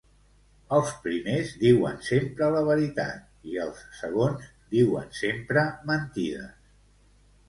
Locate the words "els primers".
0.75-1.49